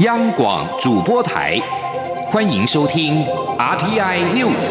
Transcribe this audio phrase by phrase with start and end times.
[0.00, 1.58] 央广主播台，
[2.26, 3.24] 欢迎收听
[3.58, 4.70] RTI News。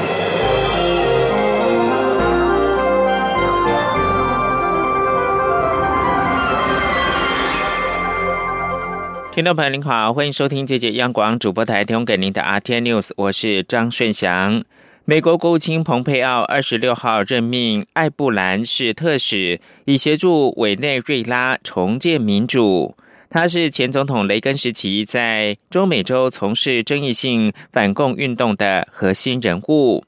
[9.34, 14.64] 听众朋友您好，欢迎收听这节央广主播台提供给您的 RTI News，我是张顺祥。
[15.06, 22.96] 美国国务卿蓬佩奥二十六号任命艾布兰是特使，以协助委内瑞拉重建民主。
[23.30, 30.06] 他是前总统雷根时期在中美洲从事争议性反共运动的核心人物。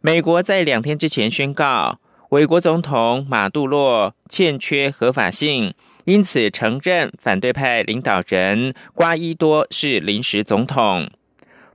[0.00, 1.98] 美国在两天之前宣告，
[2.30, 5.74] 美国总统马杜洛欠缺合法性。
[6.04, 11.08] 因此，承认反对派领导人瓜伊多是临时总统。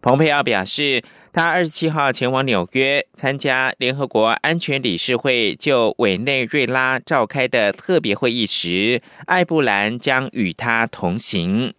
[0.02, 1.02] 蓬佩奥表示，
[1.38, 11.76] 他二十七号前往纽约参加联合国安全理事会就委内瑞拉召开的特别会议时，艾布兰将与他同行。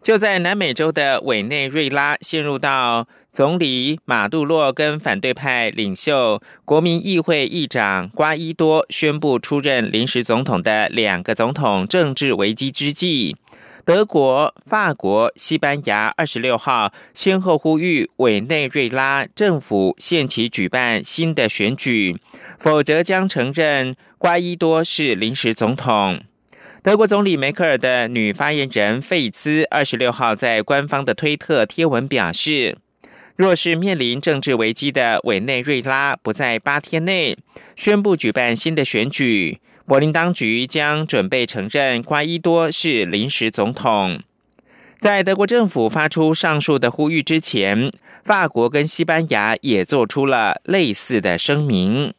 [0.00, 13.36] 就在南美洲的委内瑞拉陷入到总理马杜洛跟反对派领袖国民议会议长瓜伊多宣布出任临时总统的两个总统政治危机之际，
[13.88, 22.14] 德国、法国、西班牙二十六号先后呼吁委内瑞拉政府限期举办新的选举，
[22.58, 26.20] 否则将承认瓜伊多是临时总统。
[26.82, 32.76] 德国总理梅克尔的女发言人费兹二十六号在官方的推特贴文表示，
[33.36, 37.38] 若是面临政治危机的委内瑞拉不在八天内
[37.74, 44.20] 宣布举办新的选举，柏林当局将准备承认瓜伊多是临时总统。
[44.98, 47.90] 在德国政府发出上述的呼吁之前，
[48.22, 52.12] 法国跟西班牙也做出了类似的声明。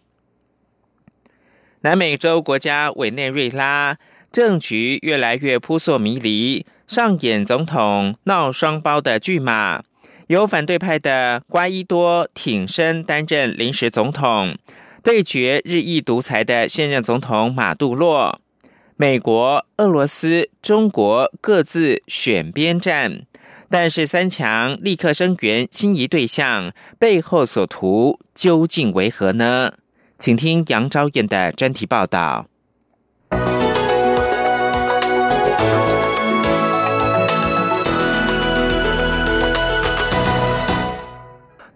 [1.81, 3.98] 南美洲国家委内瑞拉。
[4.31, 9.81] 政局越来越扑朔迷离，上演总统闹双胞的剧码。
[10.28, 14.55] 由反对派的瓜伊多挺身担任临时总统，
[15.04, 18.39] 对决日益独裁的现任总统马杜洛。
[18.95, 23.26] 美国、俄罗斯、中国各自选边站，
[23.70, 29.71] 但是三强立刻声援心仪对象，背后所图究竟为何呢？
[30.17, 32.48] 请听杨昭燕的专题报道。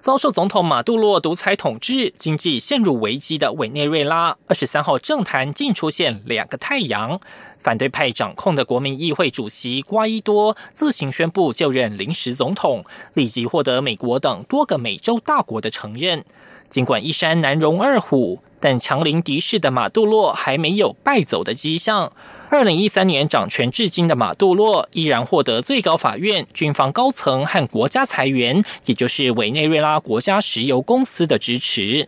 [0.03, 7.22] 遭受总统马杜洛独裁统治、经济陷入危机的委内瑞拉，二十三号政坛竟出现两个太阳。
[7.58, 16.25] 反对派掌控的国民议会主席瓜伊多自行宣布就任临时总统，立即获得美国等多个美洲大国的承认。
[16.68, 18.40] 尽管一山难容二虎。
[18.63, 22.13] 但强邻敌视的马杜洛还没有败走的迹象。
[22.50, 32.07] 二零一三年掌权至今的马杜洛依然获得最高法院、军方高层和国家裁员，也就是委内瑞拉国家石油公司的支持。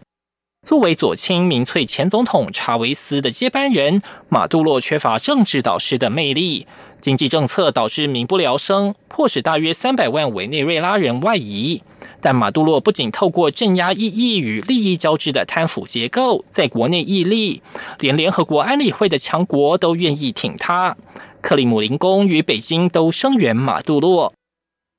[0.65, 6.65] 作为左倾民粹前总统查韦斯的接班人，马杜洛缺乏政治导师的魅力，
[6.99, 11.83] 经济政策导致民不聊生，迫使大约三百万委内瑞拉人外移。
[12.19, 17.61] 但马杜洛不仅透过镇压异议与利益交织的贪腐结构，在国内屹立，
[17.99, 20.97] 连联合国安理会的强国都愿意挺他。
[21.41, 24.33] 克里姆林宫与北京都声援马杜洛。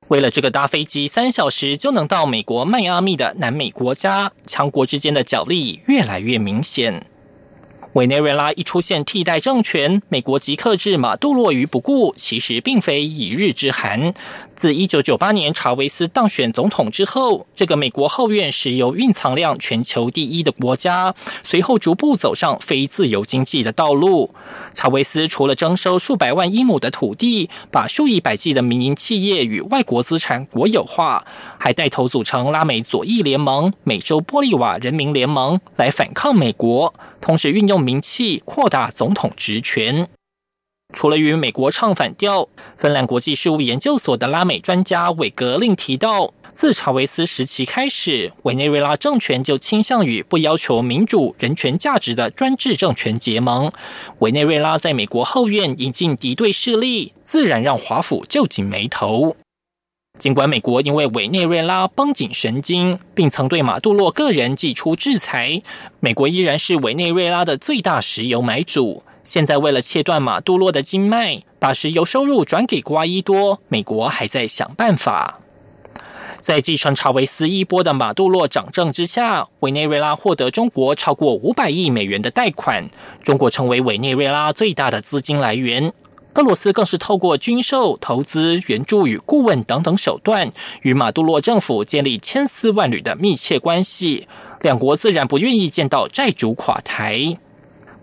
[0.09, 7.05] 为了这个搭飞机三小时就能到美国迈阿密的南美国家，强国之间的角力越来越明显。
[7.97, 14.13] 委内瑞拉一出现替代政权，美国即刻置马杜洛于不顾，其实并非一日之寒。
[14.55, 24.35] 自一九九八年查韦斯当选总统之后，这个美国后院石油蕴藏量全球第一的国家，随后逐步走上非自由经济的道路。
[24.75, 31.25] 查韦斯除了征收数百万英亩的土地，把数以百计的民营企业与外国资产国有化，
[31.59, 36.93] 还带头组成拉美左翼联盟、美洲玻利瓦人民联盟来反抗美国，
[37.23, 37.86] 同时运用。
[37.87, 40.09] 名气扩大总统职权。
[40.93, 53.71] 除了与美国唱反调，芬兰国际事务研究所的拉美专家韦格令提到，自查韦斯时期开始，委内瑞拉政权就倾向于不要求民主、人权价值的专制政权结盟。
[54.21, 59.37] 委内瑞拉在美国后院引进敌对势力，自然让华府皱紧眉头。
[60.19, 65.63] 尽管美国因为委内瑞拉绷紧神经，并曾对马杜洛个人寄出制裁，
[66.01, 69.03] 美国依然是委内瑞拉的最大石油买主。
[69.23, 75.41] 现在为了切断马杜洛的经脉，把石油收入转给瓜伊多，美国还在想办法。
[76.39, 82.89] 在继承查韦斯一波的马杜洛掌政之下，委内瑞拉获得中国超过五百亿美元的贷款，
[83.23, 85.93] 中国成为委内瑞拉最大的资金来源。
[86.37, 90.53] 俄罗斯更是透过军售、投资、援助与顾问等等手段，
[90.83, 94.29] 与马杜洛政府建立千丝万缕的密切关系。
[94.61, 97.39] 两国自然不愿意见到债主垮台。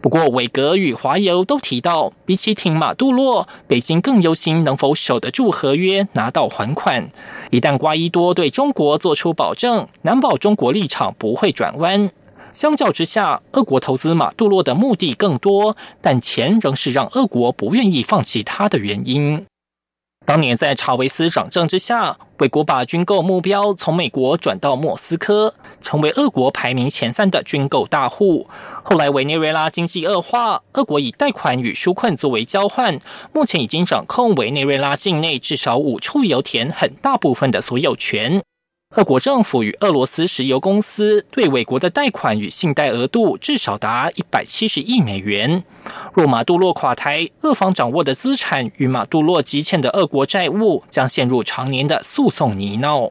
[0.02, 7.12] 不过，韦格与华油都提到，比起挺马杜洛，北京更忧心能否守得住合约，拿到还款。
[7.52, 12.10] 一旦瓜伊多对中国做出保证，难保中国立场不会转弯。
[12.54, 19.46] 相较之下，俄国投资马杜洛的目的更多，但钱仍是让俄国不愿意放弃他的原因。
[20.26, 28.48] 当年在查韦斯掌政之下，美国把军购目标从美国转到莫斯科，成为俄国排名前三的军购大户。
[28.84, 32.98] 后来委内瑞拉经济恶化，俄国以贷款与纾困作为交换，
[33.34, 38.42] 目前已经掌控委内瑞拉境内至少五处油田很大部分的所有权。
[38.96, 45.64] 俄国政府与俄罗斯石油公司对美国的贷款与信贷额度至少达一百七十亿美元。
[46.14, 53.10] 若马杜洛垮台，俄方掌握的资产与马杜洛积欠的俄国债务将陷入常年的诉讼泥淖。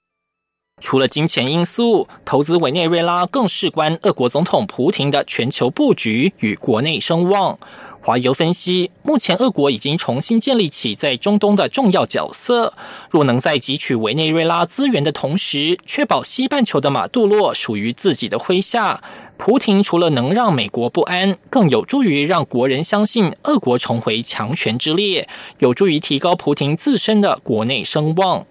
[0.82, 7.56] 除了金钱因素，投资委内瑞拉更事关俄国总统普廷的全球布局与国内声望。
[8.00, 12.74] 华油分析，目前俄国已经重新建立起在中东的重要角色。
[13.08, 19.00] 若能在汲取委内瑞拉资源的同时，确保西半球的马杜洛属于自己的麾下，
[19.36, 25.28] 普廷除了能让美国不安，更有助于让国人相信俄国重回强权之列，
[25.60, 28.44] 有助于提高普廷自身的国内声望。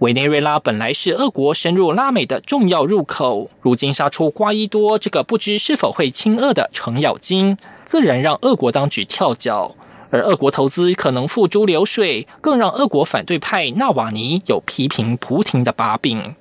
[0.00, 9.74] 委内瑞拉本来是俄国深入拉美的重要入口，如今杀出瓜伊多这个不知是否会亲俄的程咬金，自然让俄国当局跳脚。
[10.12, 16.34] 而俄国投资可能付诸流水，更让俄国反对派纳瓦尼有批评普廷的把柄。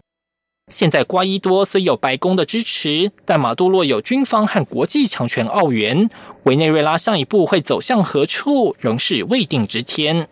[0.69, 6.09] 现在瓜伊多虽有白宫的支持，但马杜洛有军方和国际强权澳元，
[6.43, 10.27] 委内瑞拉下一步会走向何处，仍是未定之天。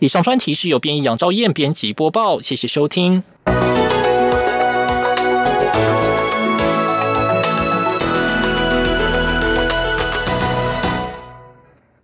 [0.00, 3.22] 以上专题是由编译杨昭燕编辑播报，谢谢收听。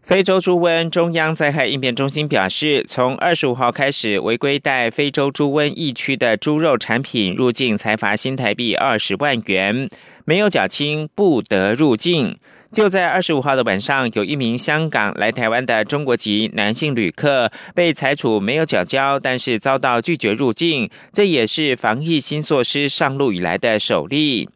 [0.03, 9.89] 非洲猪瘟中央灾害应变中心表示，从二十五号开始，违规带非洲猪瘟疫区的猪肉产品入境，才罚新台币二十万元，
[10.27, 12.39] 没有缴清不得入境。
[12.77, 24.51] 就在二十五号的晚上，有一名香港来台湾的中国籍男性旅客被裁处没有缴交，但是遭到拒绝入境，这也是防疫新措施上路以来的首例。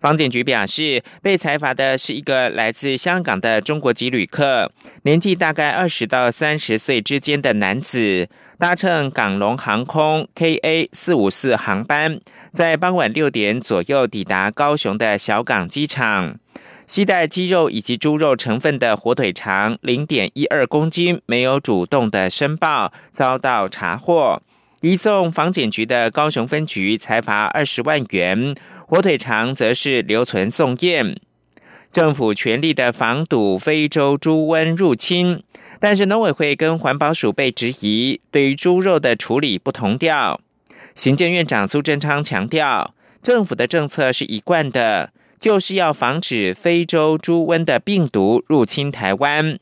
[0.00, 4.68] 防检局表示，被裁罚的是一个来自香港的中国籍旅客，
[5.02, 8.28] 年纪大概二十到三十岁之间的男子，
[8.58, 12.18] 搭乘港龙航空 KA 四五四航班，
[12.52, 16.36] 在傍晚六点左右抵达高雄的小港机场。
[16.92, 24.42] 携带鸡肉以及猪肉成分的火腿肠零点一二公斤，没有主动的申报，遭到查获，
[24.82, 28.54] 移送防检局的高雄分局，裁罚二十万元。
[28.86, 31.16] 火腿肠则是留存送验。
[31.90, 35.42] 政府全力的防堵非洲猪瘟入侵，
[35.80, 40.38] 但是农委会跟环保署被质疑，对于猪肉的处理不同调。
[40.94, 45.10] 行政院长苏贞昌强调，政府的政策是一贯的。
[45.42, 49.58] 就是要防止非洲猪瘟的病毒入侵台湾，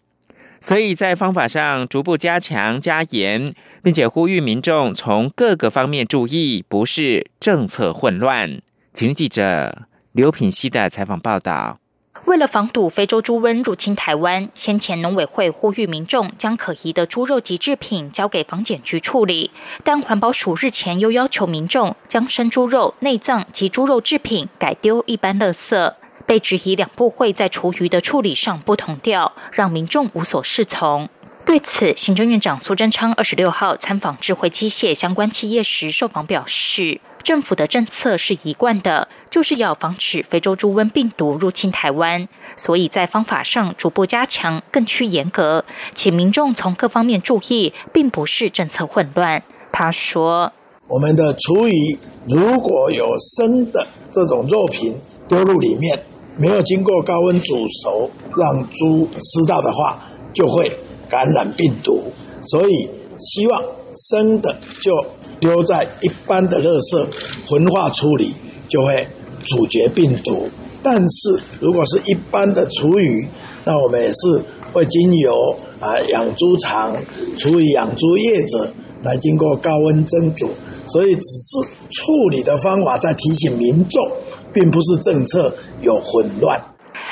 [0.61, 8.61] 所以在方法上逐步加强加严，并且呼吁民众从各个方面注意，不是政策混乱。
[8.93, 11.80] 请记者刘品希的采访报道。
[12.27, 19.51] 为了防堵非洲猪瘟入侵台湾，先前农委会呼吁民众将可疑的猪肉及制品交给防检局处理，
[19.83, 25.95] 但环保署日前又要求民众将生猪肉、内脏及猪肉制品改丢一般垃圾，
[26.27, 31.09] 被质疑两部会在厨余的处理上不同调，让民众无所适从。
[31.47, 37.01] 对此，行政院长苏贞昌二十六号参访智慧机械相关企业时受访表示。
[37.23, 49.43] 政府的政策是一贯的，就是要防止非洲猪瘟病毒入侵台湾，所以在方法上逐步加强，更趋严格，请民众从各方面注意，并不是政策混乱。
[49.73, 50.53] 他说
[50.89, 54.95] ：“我们的厨余如果有生的这种肉品
[55.29, 56.03] 丢入里面，
[56.39, 60.01] 没有经过高温煮熟，让猪吃到的话，
[60.35, 60.77] 就会
[61.09, 63.63] 感染病毒，所以希望
[64.11, 64.93] 生的就。”
[65.41, 67.09] 丢在一般的垃圾
[67.49, 68.35] 焚化处理
[68.69, 69.09] 就会
[69.47, 70.49] 阻绝病毒，
[70.83, 73.27] 但是如果是一般的厨余，
[73.65, 74.43] 那我们也是
[74.73, 76.97] 会经由啊养猪场
[77.37, 80.49] 处理养猪业者来经过高温蒸煮，
[80.87, 84.11] 所以只是处理的方法在提醒民众，
[84.53, 86.63] 并不是政策有混乱。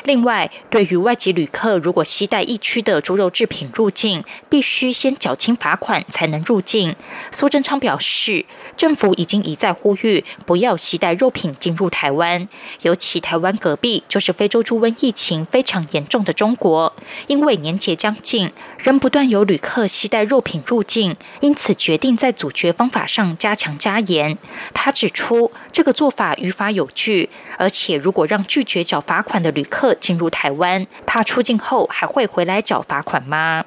[0.05, 6.95] 另外，对于外籍旅客，如果携带疫区的猪肉制品入境，必须先缴清罚款才能入境。
[7.31, 8.45] 苏贞昌表示，
[8.77, 12.49] 政府已经一再呼吁不要携带肉品进入台湾，
[12.83, 16.93] 尤其台湾隔壁就是非洲猪瘟疫情非常严重的中国，
[17.27, 24.37] 因为年节将近，仍不断有旅客携带肉品入境，因此决定在阻绝方法上加强加严。
[24.73, 33.65] 他指出，这个做法于法有据，而且如果让拒绝缴罚款的旅客客进入台湾，他出境后还会回来缴罚款吗？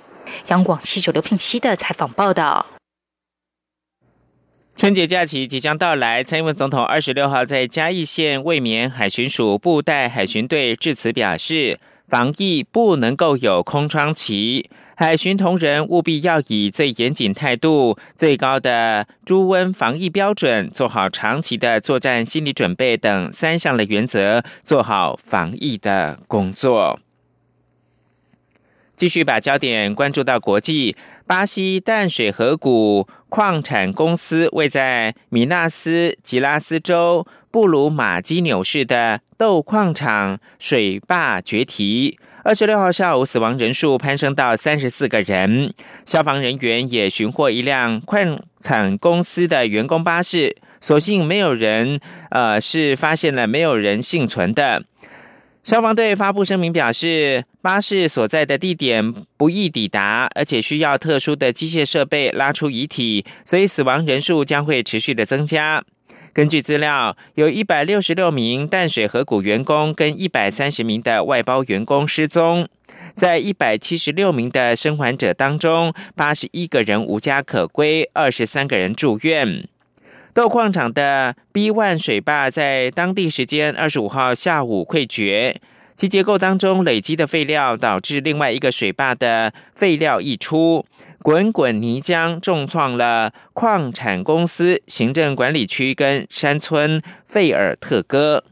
[0.47, 2.65] 杨广七九刘聘熙的采访报道。
[4.75, 11.79] 春节假期即将到来，蔡英文总统二十六号在嘉义县卫冕海巡署布袋海巡队致辞表示，
[12.11, 26.99] 防疫不能够有空窗期，海巡同仁务必要以最严谨态度、最高的猪瘟防疫标准，做好长期的作战心理准备等三项的原则，做好防疫的工作。
[28.97, 45.73] 继续把焦点关注到国际，巴西淡水河谷矿产公司位在米纳斯吉拉斯州布鲁马基纽市的豆矿厂水坝决堤，二十六号下午死亡人数攀升到三十四个人，
[46.05, 54.85] 消防人员也寻获一辆矿产公司的员工巴士，所幸没有人，呃，是发现了没有人幸存的。
[55.61, 65.83] 消防队发布声明表示，巴士所在的地点不易抵达，而且需要特殊的机械设备拉出遗体，所以死亡人数将会持续的增加。
[66.33, 72.65] 根据资料，有一百六十六名淡水河谷员工跟一百三十名的外包员工失踪，
[73.13, 79.67] 在一百七十六名的生还者当中，八十一个人无家可归，二十三个人住院。
[80.33, 85.59] 豆矿场的 B One 水坝在当地时间二十五号下午溃决，
[85.95, 90.85] 其结构当中累积的废料导致另外一个水坝的废料溢出，
[91.21, 98.43] 滚滚泥浆重创了矿产公司行政管理区跟山村费尔特哥。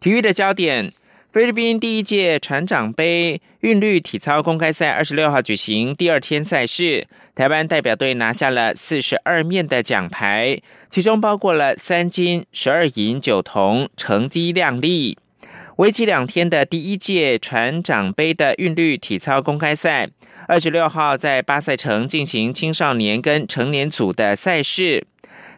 [0.00, 0.92] 体育的焦点。
[1.30, 10.58] 菲律宾第一届船长杯韵律体操公开赛二十六号举行第二天赛事，台湾代表队拿下了四十二面的奖牌，
[10.88, 15.18] 其中包括了三金、十二银、九铜，成绩亮丽。
[15.78, 20.08] 为期两天的第一届船长杯的韵律体操公开赛，
[20.48, 25.06] 二十六号在巴塞城进行青少年跟成年组的赛事。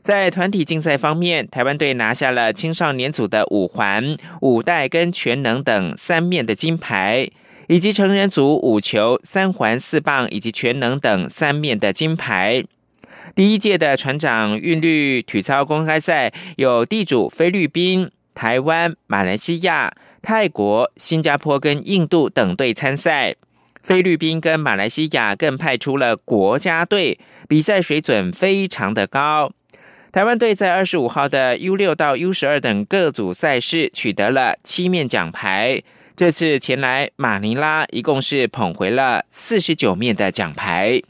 [0.03, 7.31] 在团体竞赛方面，台湾队拿下了青少年组的五环、五带跟全能等三面的金牌，
[7.69, 12.63] 以及成人组五球、三环、四棒以及全能等三面的金牌。
[13.35, 19.91] 第一届的船长韵律体操公开赛有地主菲律宾、台湾、马来西亚、
[20.23, 23.35] 泰国、新加坡跟印度等队参赛，
[23.83, 29.51] 菲律宾跟马来西亚更派出了国家队，比赛水准非常的高。
[30.13, 35.83] 台湾队在二十五号的 U 六到 U 十二等各组赛事取得了七面奖牌，
[36.17, 41.01] 这次前来马尼拉一共是捧回了四十九面的奖牌。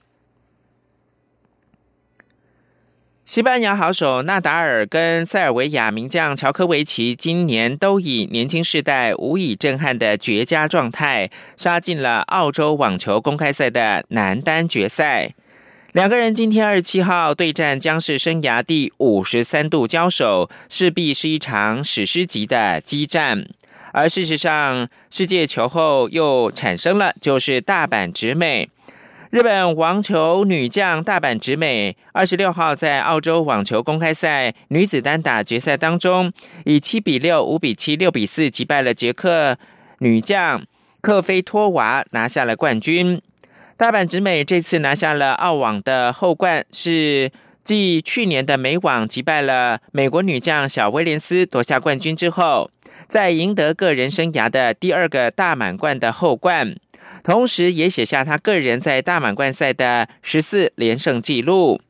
[3.30, 15.32] 西班牙好手纳达尔跟塞尔维亚名将乔科维奇今年都以年轻世代无以震撼的绝佳状态，杀进了澳洲网球公开赛的男单决赛。
[15.92, 23.46] 两个人今天二十七号对战，将是生涯第五十三度交手，势必是一场史诗级的激战。
[23.92, 28.68] 而事实上，世界球后又产生了，就是大阪直美。
[29.30, 36.32] 日本网球女将大阪直美，二十六号在澳洲网球公开赛女子单打决赛当中，
[36.64, 39.56] 以七比六、五比七、六比四击败了捷克
[40.00, 40.64] 女将
[41.00, 43.22] 克菲托娃，拿下了冠军。
[43.76, 47.30] 大阪直美这次拿下了澳网的后冠，是
[47.62, 52.68] 继去年的美网击败了美国女将小威廉斯夺下冠军之后，
[53.06, 56.74] 在赢得个人生涯的第二个大满贯的后冠，
[57.22, 61.80] 同时也写下他个人在大满贯赛的十四连胜纪录。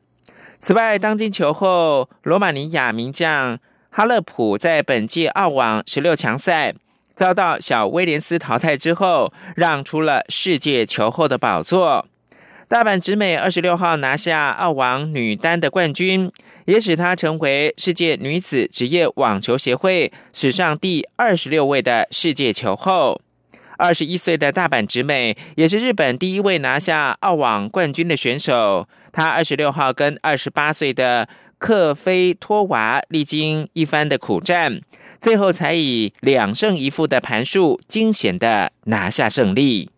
[0.59, 3.59] 此外，当今球后罗马尼亚名将
[3.89, 6.75] 哈勒普在本届澳网十六强赛。
[7.13, 12.07] 遭到小威廉斯淘汰之后，让出了世界球后的宝座。
[12.67, 16.31] 大阪直美二十六号拿下澳网女单的冠军，
[16.65, 23.21] 也使她成为世界女子职业网球协会史上第二十六位的世界球后。
[23.81, 28.87] 二十一岁的大阪直美也是日本第一位拿下澳网冠军的选手。
[29.11, 34.79] 她二十六号跟二十八岁的克菲托娃历经一番的苦战。
[35.19, 39.89] 最后才以两胜一负的盘数惊险的拿下胜利。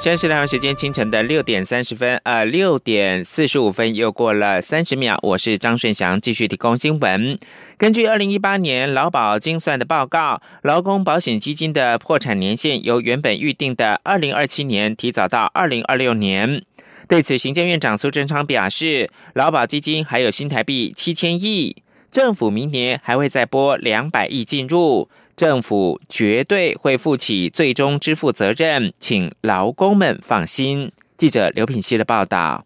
[0.00, 5.18] 现在是台湾时间清晨的六点三十分，呃，六点四十五分又过了三十秒。
[5.24, 7.36] 我是张顺祥，继续提供新闻。
[7.76, 16.62] 根据二零一八年劳保精算的报告，劳工保险基金的破产年限由原本预定的二零二七年提早到二零二六年。
[17.08, 21.74] 对此，行政院长苏贞昌表示，劳保基金还有新台币七千亿，
[22.12, 25.08] 政府明年还会再拨两百亿进入。
[25.38, 30.90] 政府绝对会负起最终支付责任，请劳工们放心。
[31.16, 32.64] 记者刘品希的报道：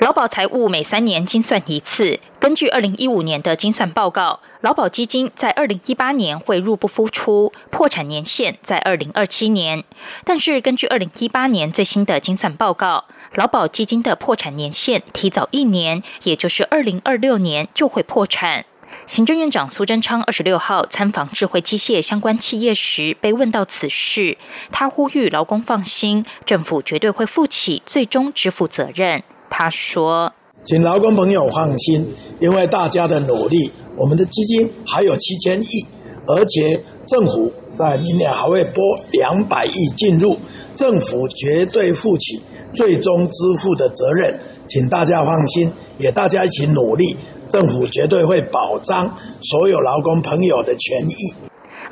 [0.00, 9.84] 劳保财务每三年精算一次，根据二零一五年的精算报告，劳保基金在二零一八年会入不敷出，破产年限在二零二七年。
[10.24, 13.04] 但是根据二零一八年最新的精算报告，
[13.36, 18.66] 劳保基金的破产年限提早一年，也就是二零二六年就会破产。
[19.06, 24.38] 行政院长苏贞昌二十六号参访智慧机械相关企业时，被问到此事，
[24.70, 29.22] 他呼吁劳工放心，政府绝对会负起最终支付责任。
[29.50, 30.32] 他说
[30.64, 35.86] ：“请劳工朋友放心，因为大家的努力，我们的基金还有七千亿，
[36.28, 40.38] 而且政府在明年还会拨两百亿进入，
[40.76, 42.40] 政府绝对负起
[42.72, 47.16] 最终支付的责任，请大家放心，也大家一起努力。”
[47.52, 51.14] 政府绝对会保障所有劳工朋友的权益。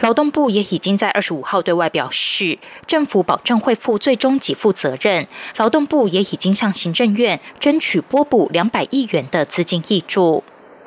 [0.01, 5.29] 劳动部也已经在二十五号对外表示，政府保证会负最终给付责任。
[5.59, 10.43] 劳动部也已经向行政院争取拨补两百亿元的资金益助。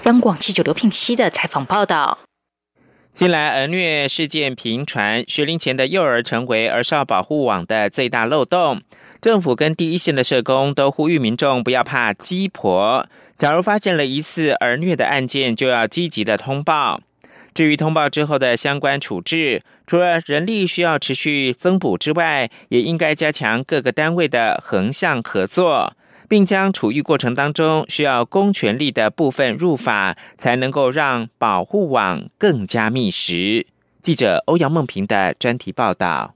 [0.06, 2.18] 央广记者刘聘熙的采访报道。
[3.12, 8.82] 近来儿虐事件频传，学龄前的幼儿成为儿少保护网的最大漏洞。
[9.22, 13.06] 政府跟第一线的社工都呼吁民众不要怕鸡婆。
[13.36, 17.02] 假如发现了疑似儿虐的案件，就要积极的通报。
[17.54, 25.96] 至于通报之后的相关处置，除了人力需要持续增补之外，也应该加强各个单位的横向合作，
[26.28, 33.68] 并将处遇过程当中需要公权力的部分入法，才能够让保护网更加密实。
[34.02, 36.34] 记者欧阳梦平的专题报道。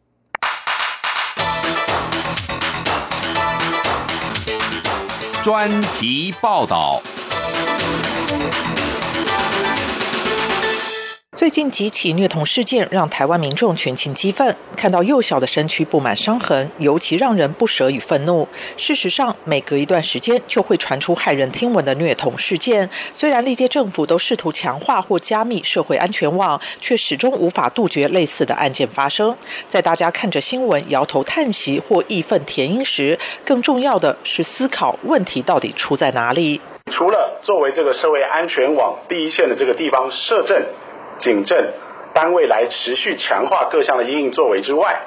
[5.47, 7.01] 专题报道。
[11.37, 18.47] 最近几起虐童事件让台湾民众群情激愤，看到幼小的身躯布满伤痕，尤其让人不舍与愤怒。
[18.75, 22.89] 事实上，每隔一段时间就会传出骇人听闻的虐童事件。
[23.13, 29.37] 虽然历届政府都试图强化或加密社会安全网，却始终无法杜绝类似的案件发生。
[29.67, 36.59] 在大家看着新闻摇头叹息或义愤填膺时，更重要的是思考问题到底出在哪里。
[36.91, 40.65] 除了作为这个社会安全网第一线的这个地方设政。
[41.19, 41.73] 警政
[42.13, 45.01] 单位来持续强化各项的应应作为之外，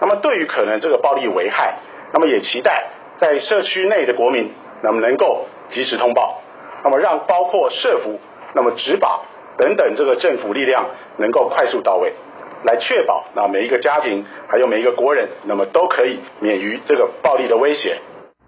[0.00, 1.78] 那么对于可能这个暴力危害，
[2.12, 4.52] 那么也期待在社区内的国民，
[4.82, 6.40] 那么能够及时通报，
[6.84, 8.18] 那么让包括社服、
[8.54, 9.22] 那么执法
[9.56, 12.12] 等等这个政府力量能够快速到位，
[12.64, 17.98] 来确保那每一个家庭还有每一个国人，那么都可以免于这个暴力的威胁。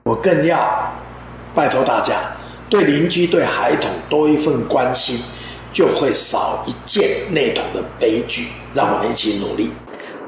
[0.05, 0.57] 我更要
[1.55, 2.15] 拜托大家，
[2.71, 5.17] 对邻居、对孩童多一份关心。
[5.79, 9.71] 就会少一件那种的悲剧，让我们一起努力。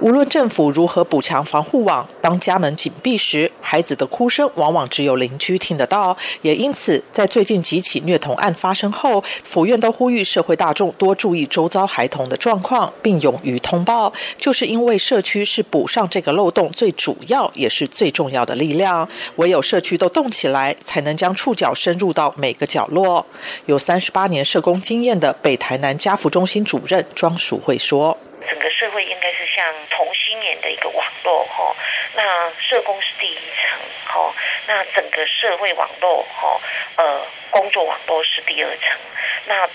[0.00, 6.16] 无论政府如何补强防护网，当家门紧闭时，孩子的哭声往往只有邻居听得到。
[6.40, 14.10] 也因此，在最近几起虐童案发生后，府院都呼吁社会大众多注意周遭孩童的状况，并勇于通报。
[14.38, 19.06] 就是因为社区是补上这个漏洞最主要也是最重要的力量。
[19.36, 23.26] 唯有社区都动起来，才能将触角深入到每个角落。
[23.66, 28.16] 有三十八年社工经验的北台南家福中心主任庄淑慧说。
[28.48, 31.74] 整个社会应该是像同心圆的一个网络，哈，
[32.14, 34.34] 那社工是第一层，哈，
[34.66, 36.60] 那整个社会网络，哈，
[36.96, 38.98] 呃，工作网络是第二层，
[39.46, 39.68] 那。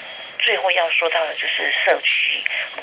[0.46, 2.40] 最后要说到的就是社区，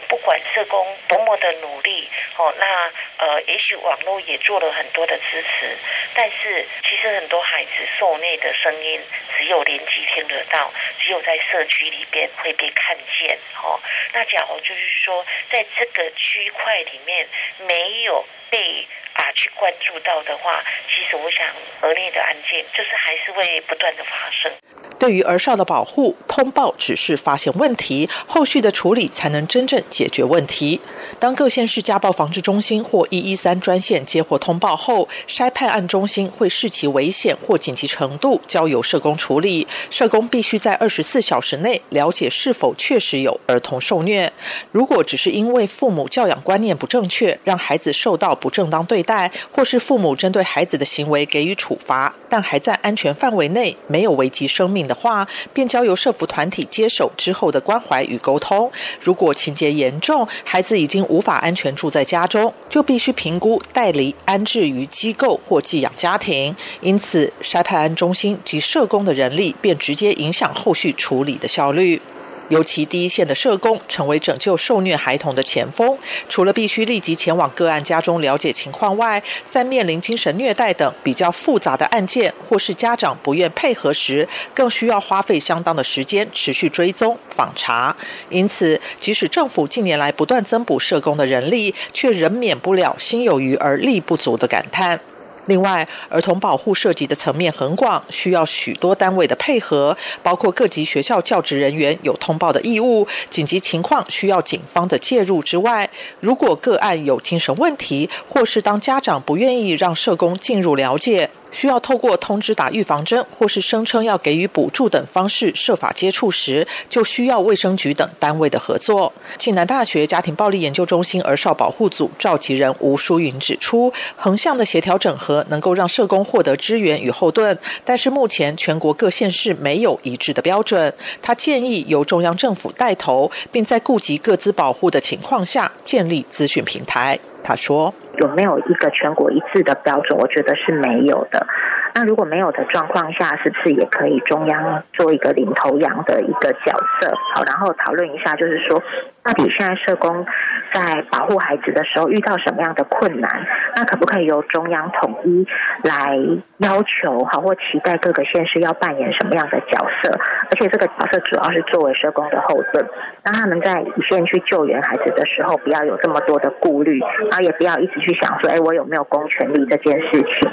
[0.09, 2.90] 不管社工多么的努力，哦，那
[3.25, 5.77] 呃，也许网络也做了很多的支持，
[6.12, 9.01] 但是其实很多孩子受内的声音，
[9.38, 13.38] 只有连几听得到，只有在社区里边会被看见。
[13.62, 13.79] 哦，
[14.12, 17.29] 那假如就是说，在这个区块里面
[17.68, 18.85] 没有被
[19.23, 20.59] 啊去关注到的话，
[20.89, 21.47] 其实我想
[21.81, 24.51] 儿虐的案件就是还是会不断的发生。
[24.99, 30.81] 对于儿少的保护，通报只是发现问题，后续的处理才能真正解决问题。
[31.21, 39.67] 当各县市家暴防治中心或一一三专线接获通报后，筛判案中心会视其危险或紧急程度，交由社工处理。
[39.91, 44.33] 社工必须在二十四小时内了解是否确实有儿童受虐。
[44.71, 49.12] 如果只是因为父母教养观念不正确，让孩子受到不正当对待，
[49.51, 58.70] 或是父母针对孩子的行为给予处罚，但还在安全范围内，没有危及生命的话，便交由社服团体接手之后的关怀与沟通。
[59.01, 66.55] 如果情节严重，孩子已经无法安全住在家中，就必须评估带离安置于机构或寄养家庭。
[66.81, 72.01] 因此，筛判案中心及社工的人力便直接影响后续处理的效率。
[72.48, 75.96] 尤其第一线的社工成为拯救受虐孩童的前锋，
[76.28, 87.96] 除了必须立即前往个案家中了解情况外，在面临精神虐待等比较复杂的案件，或是家长不愿配合时，更需要花费相当的时间持续追踪访查。
[88.28, 95.00] 因此，即使政府近年来不断增补社工的人力，却仍免不了心有余而力不足的感叹。
[95.46, 105.88] 另外，儿童保护涉及的层面很广，需要许多单位的配合，包括各级学校教职人员有通报的义务，紧急情况需要警方的介入之外，
[106.20, 111.31] 如果个案有精神问题，或是当家长不愿意让社工进入了解。
[111.52, 119.12] 需要透过通知打预防针，或是声称要给予补助等方式设法接触时，就需要卫生局等单位的合作。
[119.37, 130.92] 暨南大学家庭暴力研究中心儿少保护组召集人吴淑云指出，横向的协调整合能够让社工获得支援与后盾，但是目前全国各县市没有一致的标准。
[131.23, 137.18] 他建议由中央政府带头，并在顾及各自保护的情况下建立资讯平台。
[137.45, 137.95] 他说。
[138.18, 140.16] 有没有一个全国一致的标准？
[140.18, 141.47] 我觉得是没有的。
[141.94, 147.14] 那如果没有的状况下，是不是也可以中央做一个领头羊的一个角色？
[147.35, 148.83] 好，然后讨论一下，就是说，
[149.22, 150.24] 到底现在社工
[150.72, 153.28] 在保护孩子的时候遇到什么样的困难？
[153.76, 155.46] 那可不可以由中央统一
[155.85, 156.16] 来
[156.59, 160.11] 要求，好或期待各个县市要扮演什么样的角色？
[160.50, 162.87] 而且这个角色主要是作为社工的后盾，
[163.22, 170.50] 让他们在一线去救援孩子的时候，不要有这么多的顾虑，然后也不要一直去想说，哎，我有没有公权力这件事情。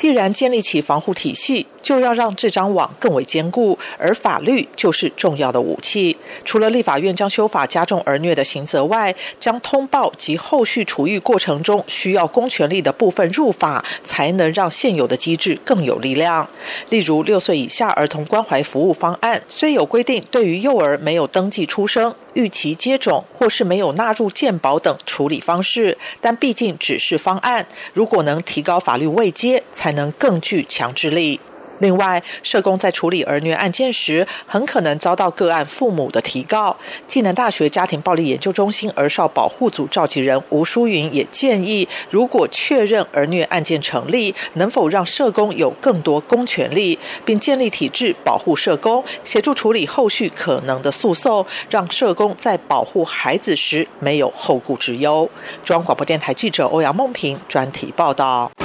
[0.00, 6.16] 既然建立起防护体系，就要让这张网更为坚固，而法律就是重要的武器。
[6.42, 16.48] 除了立法院将修法加重儿虐的刑责外，将通报及后续处遇过程中需要公权力的部分入法，才能让现有的机制更有力量。
[16.88, 27.66] 例如，六岁以下儿童关怀服务方案虽有规定，对于幼儿没有登记出生、预期接种或是没有纳入健保等处理方式，但毕竟只是方案。
[27.92, 31.40] 如果能提高法律位阶，才能更具强制力。
[31.80, 36.76] 另外，社工在处理儿虐案件时，很可能遭到个案父母的提告。
[37.06, 55.28] 暨南大学家庭暴力研究中心儿少保护组召集人吴淑云也建议，如果确认儿虐案件成立，能否让社工有更多公权力，并建立体制保护社工，协助处理后续可能的诉讼，让社工在保护孩子时没有后顾之忧。
[55.64, 58.59] 中央广播电台记者欧阳梦平专题报道。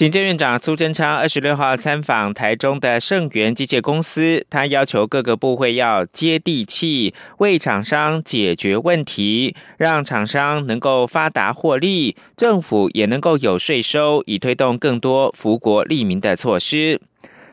[0.00, 16.98] 行政院长苏贞昌二十六号参访台中的盛源机械公司，他要求各个部会要接地气，为厂商解决问题，让厂商能够发达获利，政府也能够有税收，以推动更多福国利民的措施。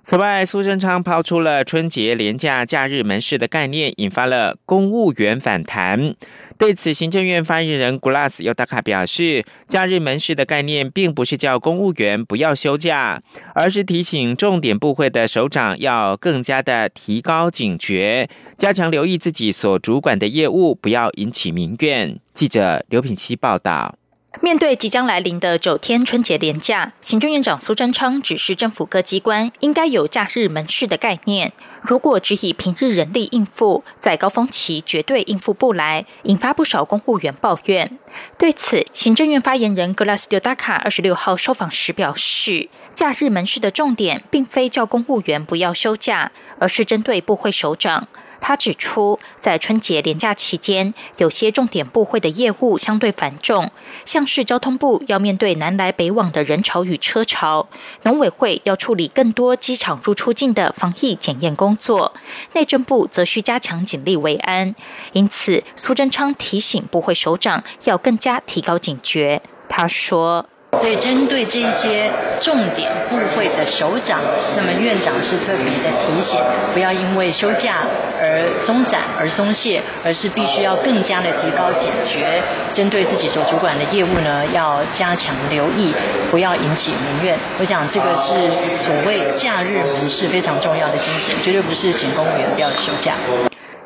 [0.10, 6.16] 此外，苏贞昌抛出了春节廉价假日门市的概念，引发了公务员反弹。
[6.58, 13.22] 对此，行政院发言人 Glass 尤达卡表示，假日门市的概念并不是叫公务员不要休假，
[13.54, 22.18] 而是提醒重点部会的首长要更加的提高警觉，加强留意自己所主管的业务，不要引起民怨。
[22.34, 23.94] 记者刘品希报道。
[24.40, 31.52] 面对即将来临的九天春节连假，行政院长苏贞昌指示政府各机关应该有假日门市的概念。
[31.82, 37.98] 如果只以平日人力应付，在高峰期绝对应付不来，引发不少公务员抱怨。
[38.38, 48.08] 对此，行政院发言人格拉斯丢达卡二十六号受访时表示，假日门市的重点并非叫公务员不要休假，而是针对部会首长。
[48.40, 53.72] 他指出，在春节连假期间，有些重点部会的业务相对繁重，
[54.06, 57.68] 像是交通部要面对南来北往的人潮与车潮，
[58.04, 62.14] 农委会要处理更多机场入出境的防疫检验工作，
[62.54, 64.74] 内政部则需加强警力维安。
[65.14, 69.42] 因此，苏贞昌提醒部会首长要更加提高警觉。
[69.68, 70.46] 他说。
[70.74, 72.10] 所以，针对这些
[72.42, 74.20] 重点部会的首长，
[74.56, 76.40] 那么院长是特别的提醒，
[76.74, 77.84] 不要因为休假
[78.22, 82.42] 而松散而松懈，而是必须要更加的提高警觉。
[82.74, 85.94] 针对自己所主管的业务呢，要加强留意，
[86.30, 87.38] 不要引起民怨。
[87.60, 88.32] 我想，这个是
[88.78, 93.16] 所谓假日门市非常重要的精神，绝对不是请公务员不要休假。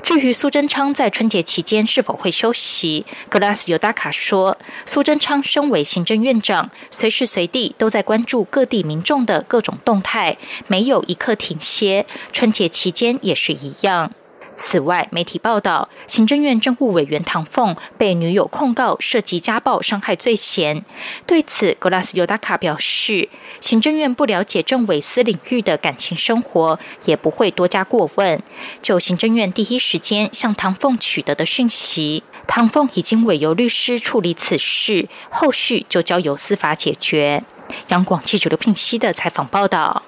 [0.04, 10.38] 至于苏贞昌在春节期间是否会休息，格拉斯尤达卡说，苏贞昌身为行政院长，随时随地都在关注各地民众的各种动态，
[10.68, 12.06] 没有一刻停歇。
[12.34, 14.12] 春节期间也是一样。
[14.64, 20.86] 此外，媒体报道，行政院政务委员唐凤被女友控告涉及家暴伤害罪嫌。
[21.26, 23.28] 对此，格拉斯尤达卡表示，
[23.60, 28.42] 行政院不了解政委私领域的感情生活，也不会多加过问。
[28.84, 37.44] 就行政院第一时间向唐凤取得的讯息，唐凤已经委由律师处理此事，后续就交由司法解决。
[37.88, 40.04] 央广记者刘聘熙的采访报道。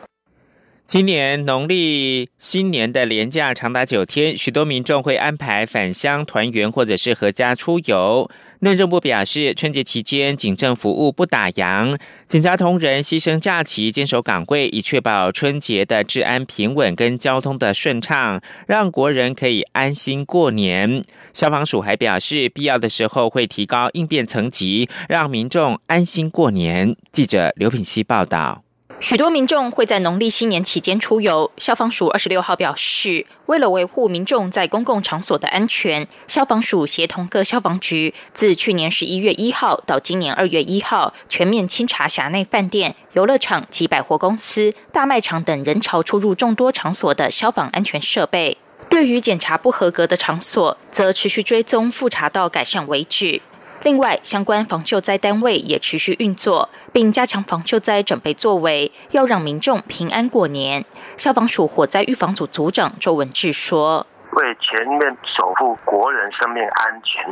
[0.86, 8.30] 今年农历新年的连假长达九天，许多民众会安排返乡团圆或者是合家出游。
[8.60, 21.04] 内政部表示，春节期间警政服务不打烊，警察同仁牺牲假期坚守岗位，以确保春节的治安平稳跟交通的顺畅，让国人可以安心过年。
[21.34, 26.96] 消防署还表示，必要的时候会提高应变层级，让民众安心过年。
[27.12, 28.63] 记者刘品希报道。
[29.00, 31.52] 许多民众会在农历新年期间出游。
[31.58, 48.58] 消防署二十六号表示，为了维护民众在公共场所的安全，消防署协同各消防局，自去年十一月一号到今年二月一号，全面清查辖内饭店、游乐场及百货公司、大卖场等人潮出入众多场所的消防安全设备。
[48.90, 53.42] 对于检查不合格的场所，则持续追踪复查到改善为止。
[53.84, 60.86] 另外，相关防救灾单位也持续运作，并加强防救灾准备作为，要让民众平安过年。
[61.18, 64.08] 消防署火灾预防组组长周文志说。
[64.34, 67.24] 为全面守护国人生命安全，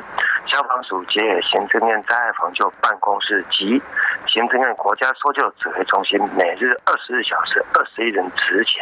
[0.46, 3.82] 消防署及行政院灾害防救办公室及
[4.28, 8.82] 行政院国家搜救指挥中心，每日二十四小时二十一人执勤，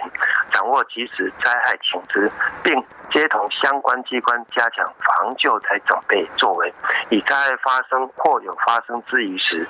[0.51, 2.31] 掌握及时灾害情资，
[2.63, 6.73] 并接同相关机关加强防救灾准备作为，
[7.09, 9.67] 以灾害发生或有发生之余时。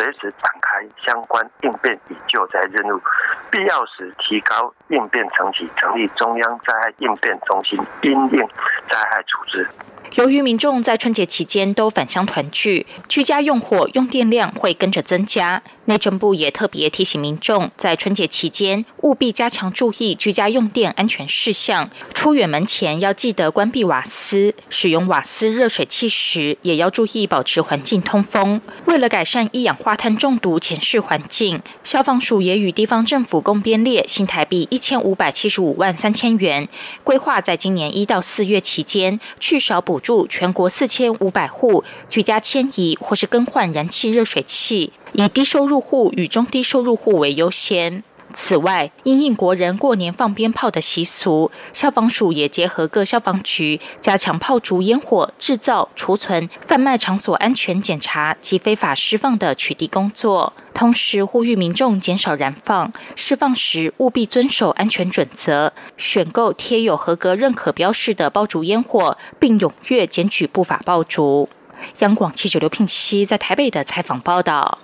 [0.00, 2.98] 随时展开相关应变与救灾任务，
[3.50, 8.38] 必要时提高应变层级，成立中央灾害应变中心，因应
[8.88, 9.68] 灾害处置。
[10.14, 15.62] 由于民众在春节期间都返乡团聚，居家用火用电量会跟着增加。
[15.90, 21.90] 内政部也特别提醒民众，在春节期间务必加强注意居家用电安全事项。
[22.14, 28.60] 出远门前要记得关闭瓦斯，使用瓦斯热水器时也要注意保持环境通风。
[28.84, 36.68] 为了改善一氧化碳中毒前视环境，消防署也与地方政府共编列新台币一千五百七十五万三千元，
[37.02, 44.92] 规划在今年一到四月期间，至少补助全国四千五百户居家迁移或是更换燃气热水器。
[45.12, 48.02] 以低收入户与中低收入户为优先。
[48.32, 60.52] 此外，因应国人过年放鞭炮的习俗，消防署也结合各消防局，加强炮竹烟火制造、储存、贩卖场所安全检查及非法释放的取缔工作。
[60.72, 71.48] 同时，呼吁民众减少燃放，释放时务必遵守安全准则，选购贴有合格认可标示的爆竹烟火，并踊跃检举不法爆竹。
[71.98, 74.78] 央广记者刘聘熙在台北的采访报道。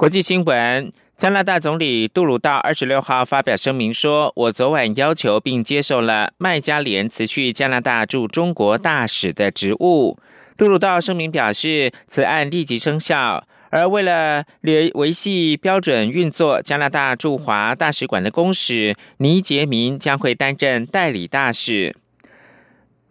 [0.00, 10.18] 国际新闻：加拿大总理杜鲁道二十六号发表声明说：“我昨晚要求并接受了麦加连辞去加拿大驻中国大使的职务。”
[10.56, 21.94] 杜鲁道声明表示，此案立即生效，而为了维维系标准运作，加拿大驻华大使馆的公使倪杰明将会担任代理大使。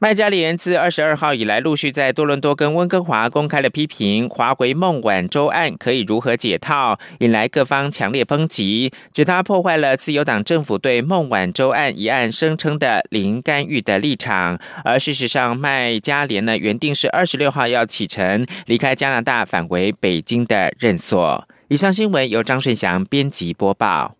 [0.02, 14.58] 麦加连自二十二号以来，陆续在多伦多跟温哥华公开了批评华为孟晚舟案可以如何解套，引来各方强烈抨击，指他破坏了自由党政府对孟晚舟案一案声称的零干预的立场。
[14.86, 21.46] 而事实上，麦加连呢原定是二十六号要启程离开加拿大，返回北京的任所。
[21.68, 24.19] 以上新闻由张顺祥编辑播报。